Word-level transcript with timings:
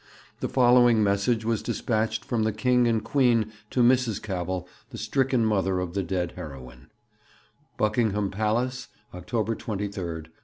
The 0.39 0.49
following 0.49 1.03
message 1.03 1.45
was 1.45 1.61
dispatched 1.61 2.25
from 2.25 2.41
the 2.41 2.51
King 2.51 2.87
and 2.87 3.03
Queen 3.03 3.51
to 3.69 3.83
Mrs. 3.83 4.19
Cavell, 4.19 4.67
the 4.89 4.97
stricken 4.97 5.45
mother 5.45 5.79
of 5.79 5.93
the 5.93 6.01
dead 6.01 6.31
heroine: 6.35 6.89
'BUCKINGHAM 7.77 8.31
PALACE, 8.31 8.87
'October 9.13 9.53
23, 9.53 9.85
1915. 10.01 10.33